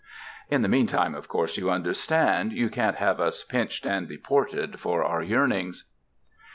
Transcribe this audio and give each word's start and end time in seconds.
(In 0.49 0.63
the 0.63 0.67
meantime, 0.67 1.13
of 1.13 1.27
course, 1.27 1.57
you 1.59 1.69
understand, 1.69 2.53
you 2.53 2.71
can't 2.71 2.95
have 2.95 3.19
us 3.19 3.43
pinched 3.43 3.85
and 3.85 4.07
deported 4.07 4.79
for 4.79 5.03
our 5.03 5.21
yearnings.) 5.21 5.85